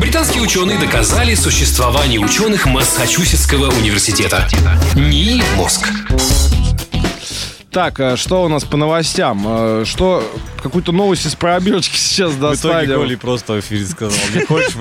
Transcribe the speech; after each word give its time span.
Британские 0.00 0.42
ученые 0.42 0.78
доказали 0.78 1.34
существование 1.34 2.18
ученых 2.20 2.64
Массачусетского 2.66 3.70
университета. 3.70 4.48
НИИ 4.94 5.42
«Мозг». 5.56 5.88
Так, 7.70 8.00
а 8.00 8.16
что 8.16 8.42
у 8.44 8.48
нас 8.48 8.64
по 8.64 8.76
новостям? 8.76 9.44
А, 9.46 9.84
Что, 9.84 10.24
какую-то 10.60 10.90
новость 10.90 11.26
из 11.26 11.36
пробирочки 11.36 11.96
сейчас 11.96 12.32
В 12.32 12.54
итоге? 12.54 12.96
Коли 12.96 13.14
просто 13.14 13.52
в 13.52 13.60
эфире 13.60 13.84
сказал, 13.86 14.18
не 14.34 14.44
хочешь. 14.44 14.72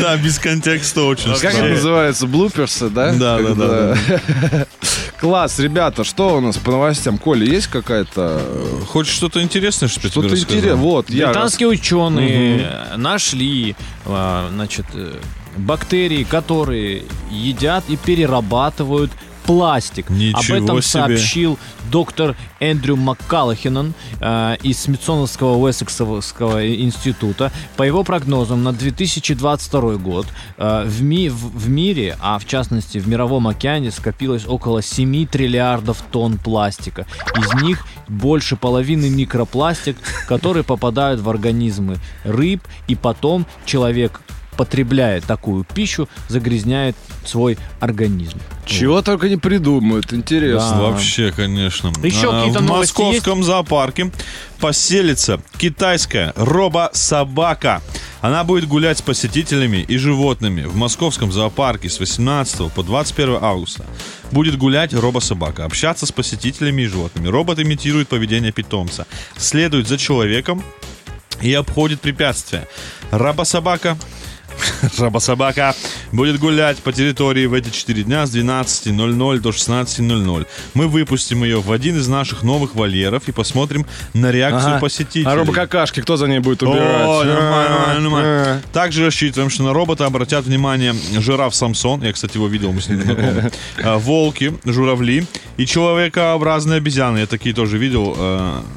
Да, 0.00 0.16
без 0.16 0.38
контекста 0.40 1.02
очень 1.02 1.32
Как 1.38 1.54
это 1.54 1.64
называется? 1.64 2.26
Блуперсы, 2.26 2.88
да? 2.88 3.12
Да, 3.12 3.38
да, 3.38 3.44
Когда- 3.44 4.66
Класс, 5.20 5.58
ребята, 5.58 6.02
что 6.02 6.36
у 6.36 6.40
нас 6.40 6.56
по 6.56 6.70
новостям? 6.70 7.18
Коля, 7.18 7.44
есть 7.44 7.66
какая-то... 7.66 8.40
э, 8.42 8.80
Хочешь 8.88 9.12
что-то 9.14 9.42
интересное, 9.42 9.88
что 9.88 10.00
я 10.02 10.10
тебе 10.10 10.28
интересное? 10.28 10.74
Вот, 10.76 11.10
я... 11.10 11.26
Британские 11.26 11.68
ученые 11.68 12.60
э, 12.62 12.96
нашли, 12.96 13.76
а, 14.06 14.48
значит, 14.50 14.86
э, 14.94 15.18
бактерии, 15.58 16.24
которые 16.24 17.02
едят 17.30 17.84
и 17.88 17.96
перерабатывают 17.96 19.10
пластик. 19.46 20.10
Ничего 20.10 20.58
Об 20.58 20.64
этом 20.64 20.82
себе. 20.82 20.82
сообщил 20.82 21.58
доктор 21.90 22.36
Эндрю 22.60 22.96
МакКаллахинен 22.96 23.94
э, 24.20 24.56
из 24.62 24.78
Смитсоновского 24.80 25.56
Уэссексовского 25.56 26.66
института. 26.74 27.50
По 27.76 27.82
его 27.82 28.04
прогнозам, 28.04 28.62
на 28.62 28.72
2022 28.72 29.96
год 29.96 30.26
э, 30.56 30.84
в, 30.86 31.02
ми- 31.02 31.28
в- 31.28 31.56
в 31.58 31.68
мире, 31.68 32.16
а 32.20 32.38
в 32.38 32.46
частности 32.46 32.98
в 32.98 33.08
Мировом 33.08 33.48
океане, 33.48 33.90
скопилось 33.90 34.46
около 34.46 34.82
7 34.82 35.26
триллиардов 35.26 36.02
тонн 36.10 36.38
пластика. 36.38 37.06
Из 37.36 37.62
них 37.62 37.84
больше 38.08 38.56
половины 38.56 39.10
микропластик, 39.10 39.96
которые 40.28 40.64
попадают 40.64 41.20
в 41.20 41.28
организмы 41.28 41.98
рыб, 42.24 42.62
и 42.88 42.94
потом 42.94 43.46
человек 43.64 44.20
потребляя 44.60 45.22
такую 45.22 45.64
пищу, 45.64 46.06
загрязняет 46.28 46.94
свой 47.24 47.56
организм. 47.80 48.38
Чего 48.66 49.00
только 49.00 49.30
не 49.30 49.38
придумают, 49.38 50.12
интересно. 50.12 50.70
Да. 50.72 50.80
Вообще, 50.82 51.32
конечно. 51.34 51.90
Еще 52.02 52.28
А, 52.30 52.40
какие-то 52.40 52.58
В 52.58 52.68
московском 52.68 53.42
зоопарке 53.42 54.10
поселится 54.58 55.40
китайская 55.56 56.34
робо-собака. 56.36 57.80
Она 58.20 58.44
будет 58.44 58.68
гулять 58.68 58.98
с 58.98 59.02
посетителями 59.02 59.78
и 59.78 59.96
животными 59.96 60.64
в 60.64 60.76
московском 60.76 61.32
зоопарке 61.32 61.88
с 61.88 61.98
18 61.98 62.70
по 62.70 62.82
21 62.82 63.38
августа. 63.40 63.86
Будет 64.30 64.58
гулять 64.58 64.92
робо-собака, 64.92 65.64
общаться 65.64 66.04
с 66.04 66.12
посетителями 66.12 66.82
и 66.82 66.86
животными. 66.86 67.28
Робот 67.28 67.60
имитирует 67.60 68.08
поведение 68.08 68.52
питомца, 68.52 69.06
следует 69.38 69.88
за 69.88 69.96
человеком 69.96 70.62
и 71.40 71.54
обходит 71.54 72.02
препятствия. 72.02 72.68
Рабособака 73.10 73.96
Жаба-собака 74.96 75.74
будет 76.12 76.38
гулять 76.38 76.78
по 76.78 76.92
территории 76.92 77.46
в 77.46 77.54
эти 77.54 77.70
4 77.70 78.02
дня 78.04 78.26
с 78.26 78.34
12.00 78.34 79.38
до 79.40 79.50
16.00. 79.50 80.46
Мы 80.74 80.88
выпустим 80.88 81.44
ее 81.44 81.60
в 81.60 81.72
один 81.72 81.96
из 81.96 82.08
наших 82.08 82.42
новых 82.42 82.74
вольеров 82.74 83.28
и 83.28 83.32
посмотрим 83.32 83.86
на 84.14 84.30
реакцию 84.30 84.72
Ага. 84.72 84.80
посетителей. 84.80 85.24
А 85.26 85.34
робокакашки 85.36 86.00
кто 86.00 86.16
за 86.16 86.26
ней 86.26 86.38
будет 86.38 86.62
убирать? 86.62 87.06
О, 87.06 87.24
нормально, 87.24 87.76
А, 87.86 87.98
нормально, 88.00 88.22
а. 88.22 88.60
Также 88.72 89.04
рассчитываем, 89.04 89.50
что 89.50 89.62
на 89.62 89.72
робота 89.72 90.06
обратят 90.06 90.44
внимание 90.44 90.94
жираф 91.18 91.54
Самсон, 91.54 92.02
я, 92.02 92.12
кстати, 92.12 92.36
его 92.36 92.46
видел, 92.48 92.72
мы 92.72 92.80
с 92.80 92.88
ним 92.88 93.02
знакомы, 93.02 93.50
А, 93.82 93.98
волки, 93.98 94.54
журавли 94.64 95.26
и 95.56 95.66
человекообразные 95.66 96.78
обезьяны. 96.78 97.18
Я 97.18 97.26
такие 97.26 97.54
тоже 97.54 97.78
видел, 97.78 98.16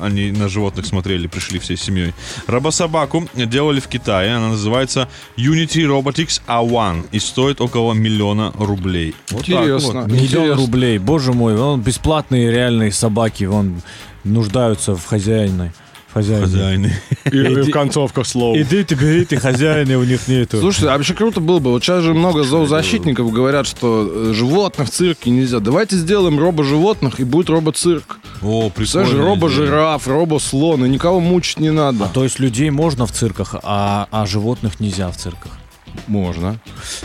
они 0.01 0.31
на 0.31 0.49
животных 0.49 0.85
смотрели, 0.85 1.27
пришли 1.27 1.59
всей 1.59 1.77
семьей. 1.77 2.13
Робособаку 2.47 3.27
делали 3.35 3.79
в 3.79 3.87
Китае, 3.87 4.35
она 4.35 4.49
называется 4.49 5.07
Unity 5.37 5.82
Robotics 5.85 6.41
A1 6.47 7.07
и 7.11 7.19
стоит 7.19 7.61
около 7.61 7.93
миллиона 7.93 8.53
рублей. 8.57 9.15
Вот 9.31 9.41
Интересно. 9.41 10.01
вот. 10.01 10.07
Миллион 10.07 10.25
интересно. 10.25 10.55
рублей, 10.55 10.97
боже 10.97 11.33
мой, 11.33 11.55
вон 11.55 11.81
бесплатные 11.81 12.51
реальные 12.51 12.91
собаки, 12.91 13.45
вон 13.45 13.81
нуждаются 14.23 14.95
в 14.95 15.05
хозяине. 15.05 15.73
В 16.09 16.13
хозяине. 16.13 16.43
Хозяины. 16.43 16.93
И, 17.31 17.37
и 17.37 17.61
в 17.63 17.71
концовках 17.71 18.27
слов. 18.27 18.55
Идите, 18.55 18.93
берите, 18.93 19.39
хозяина 19.39 19.97
у 19.97 20.03
них 20.03 20.27
нету. 20.27 20.59
Слушайте, 20.59 20.89
а 20.89 20.97
вообще 20.97 21.15
круто 21.15 21.39
было 21.39 21.57
бы. 21.57 21.71
Вот 21.71 21.83
сейчас 21.83 22.03
же 22.03 22.13
много 22.13 22.43
зоозащитников 22.43 23.31
говорят, 23.31 23.65
что 23.65 24.07
э, 24.07 24.33
животных 24.33 24.89
в 24.89 24.91
цирке 24.91 25.31
нельзя. 25.31 25.59
Давайте 25.59 25.95
сделаем 25.95 26.37
робо-животных, 26.37 27.19
и 27.19 27.23
будет 27.23 27.49
робо-цирк. 27.49 28.19
О, 28.43 28.69
прикольно. 28.69 29.23
робо-жираф, 29.23 30.07
робо-слон, 30.07 30.85
и 30.85 30.89
никого 30.89 31.19
мучить 31.19 31.59
не 31.59 31.71
надо. 31.71 32.07
То 32.13 32.23
есть 32.23 32.39
людей 32.39 32.69
можно 32.69 33.07
в 33.07 33.11
цирках, 33.11 33.55
а, 33.63 34.07
а 34.11 34.25
животных 34.27 34.79
нельзя 34.79 35.09
в 35.09 35.17
цирках. 35.17 35.51
Можно. 36.07 36.57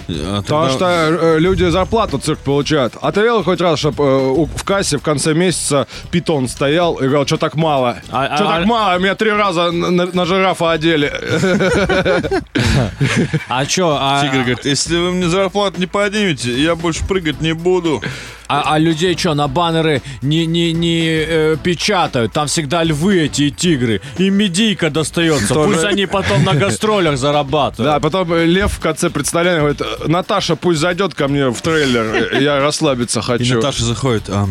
А 0.08 0.42
Потому 0.42 0.68
тогда- 0.68 0.70
что 0.70 0.86
э, 0.86 1.38
люди 1.38 1.64
зарплату 1.70 2.18
цирк 2.18 2.38
получают. 2.40 2.94
А 3.00 3.12
ты 3.12 3.20
видел 3.20 3.44
хоть 3.44 3.60
раз, 3.60 3.78
чтобы 3.78 4.44
в 4.44 4.64
кассе 4.64 4.98
в 4.98 5.02
конце 5.02 5.34
месяца 5.34 5.86
питон 6.10 6.48
стоял 6.48 6.94
и 6.94 7.04
говорил, 7.06 7.26
что 7.26 7.36
так 7.36 7.54
мало? 7.54 7.98
А- 8.10 8.36
что 8.36 8.48
а- 8.48 8.56
так 8.58 8.66
мало? 8.66 8.98
Меня 8.98 9.14
три 9.14 9.30
раза 9.30 9.70
на, 9.70 10.06
на- 10.06 10.24
жирафа 10.24 10.72
одели. 10.72 11.12
А 13.48 13.64
чё, 13.66 13.96
а, 14.00 14.22
Тигр 14.22 14.38
говорит, 14.38 14.64
если 14.64 14.96
вы 14.96 15.12
мне 15.12 15.28
зарплату 15.28 15.80
не 15.80 15.86
поднимете, 15.86 16.50
я 16.60 16.74
больше 16.74 17.06
прыгать 17.06 17.40
не 17.40 17.52
буду. 17.54 18.02
А, 18.48 18.74
а 18.74 18.78
людей 18.78 19.16
что, 19.16 19.34
на 19.34 19.46
баннеры 19.48 20.02
не, 20.22 20.46
не, 20.46 20.72
не 20.72 21.02
э, 21.04 21.56
печатают? 21.62 22.32
Там 22.32 22.46
всегда 22.46 22.82
львы 22.82 23.20
эти 23.20 23.42
и 23.42 23.50
тигры. 23.50 24.00
И 24.16 24.30
медийка 24.30 24.90
достается. 24.90 25.54
Тоже- 25.54 25.74
Пусть 25.74 25.84
они 25.84 26.06
потом 26.06 26.44
на 26.44 26.54
гастролях 26.54 27.18
зарабатывают. 27.18 27.92
Да, 27.94 28.00
потом 28.00 28.32
э, 28.32 28.46
Лев 28.46 28.72
в 28.72 28.80
конце 28.80 29.10
представления 29.10 29.58
говорит, 29.58 29.82
Наташа 30.06 30.56
пусть 30.56 30.80
зайдет 30.80 31.14
ко 31.14 31.28
мне 31.28 31.48
в 31.50 31.60
трейлер, 31.60 32.28
э, 32.32 32.42
я 32.42 32.60
расслабиться 32.60 33.20
И 33.20 33.22
хочу. 33.22 33.56
Наташа 33.56 33.84
заходит, 33.84 34.24
э, 34.28 34.44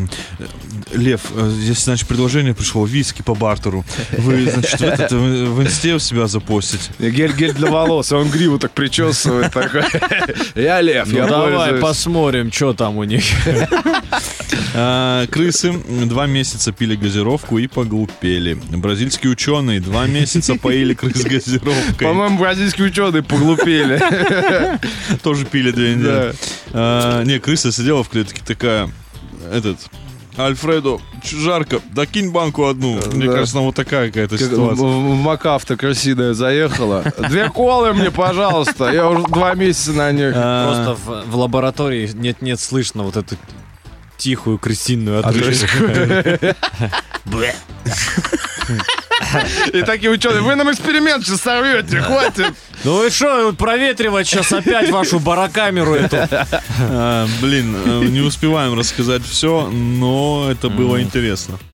Лев, 0.98 1.22
э, 1.36 1.50
здесь, 1.50 1.84
значит, 1.84 2.08
предложение 2.08 2.54
пришло, 2.54 2.86
виски 2.86 3.22
по 3.22 3.36
бартеру. 3.36 3.86
Вы, 4.18 4.50
значит, 4.50 4.80
в, 4.80 4.84
этот, 4.84 5.12
в, 5.12 5.56
в 5.56 5.64
инсте 5.64 5.94
у 5.94 6.00
себя 6.00 6.28
запостите. 6.28 6.92
Гель, 7.00 7.34
гель 7.34 7.54
для 7.54 7.70
волос, 7.70 8.12
и 8.12 8.16
он 8.16 8.30
гриву 8.30 8.60
так 8.60 8.72
причесывает. 8.72 9.54
такой. 9.54 9.84
Я 10.56 10.82
Лев, 10.82 11.08
Ну 11.08 11.18
я 11.18 11.28
давай 11.28 11.54
пользуюсь». 11.54 11.82
посмотрим, 11.82 12.52
что 12.52 12.74
там 12.74 12.98
у 12.98 13.04
них. 13.04 13.24
А, 14.74 15.26
крысы 15.28 15.74
два 15.88 16.28
месяца 16.28 16.72
пили 16.72 16.96
газировку 16.96 17.58
и 17.58 17.68
поглупели. 17.68 18.54
Бразильские 18.54 19.32
ученые 19.32 19.80
два 19.80 20.06
месяца 20.06 20.56
поили 20.56 20.94
крыс 20.94 21.24
газировкой. 21.24 22.08
По-моему, 22.08 22.38
бразильские 22.38 22.88
ученые 22.88 23.24
поглупели. 23.24 24.00
Тоже 25.24 25.46
пили 25.46 25.72
две 25.72 25.96
недели. 25.96 26.34
А, 26.74 27.24
не, 27.24 27.40
крыса 27.40 27.72
сидела 27.72 28.04
в 28.04 28.10
клетке 28.10 28.42
такая, 28.46 28.92
этот... 29.52 29.80
Альфредо, 30.38 31.00
жарко, 31.24 31.80
да 31.92 32.06
кинь 32.06 32.32
банку 32.32 32.66
одну. 32.68 33.00
Мне 33.14 33.26
Да. 33.26 33.32
кажется, 33.34 33.56
там 33.56 33.64
вот 33.64 33.76
такая 33.76 34.08
какая-то 34.10 34.38
Как 34.38 34.48
В 34.48 34.52
ситуация. 34.52 34.86
в 34.86 35.16
Макафта 35.16 35.76
крысиная 35.78 36.34
заехала. 36.34 37.04
Две 37.30 37.50
колы 37.50 37.94
мне, 37.94 38.12
пожалуйста. 38.12 38.90
Я 38.92 39.10
уже 39.10 39.24
два 39.24 39.54
месяца 39.56 39.94
на 39.94 40.12
них. 40.12 40.34
А, 40.36 40.94
Просто 40.94 41.26
в, 41.26 41.32
в 41.32 41.36
лаборатории 41.38 42.10
нет-нет 42.14 42.60
слышно 42.60 43.04
вот 43.04 43.18
эту 43.18 43.36
тихую 44.18 44.58
крысиную 44.60 45.20
отрыжку. 45.26 45.84
И 49.74 49.82
такие 49.82 50.12
ученые, 50.12 50.42
вы 50.42 50.56
нам 50.56 50.72
эксперимент 50.72 51.26
сейчас 51.26 51.42
сорвете, 51.42 52.00
хватит. 52.02 52.54
Ну 52.88 53.00
вы 53.00 53.10
что, 53.10 53.52
проветривать 53.52 54.30
сейчас 54.30 54.54
опять 54.54 54.90
вашу 54.92 55.20
барокамеру 55.20 55.94
эту? 55.94 56.20
а, 56.80 57.28
блин, 57.42 57.76
э, 57.86 58.06
не 58.06 58.22
успеваем 58.22 58.80
рассказать 58.80 59.26
все, 59.26 59.68
но 59.68 60.48
это 60.50 60.70
было 60.70 61.02
интересно. 61.02 61.60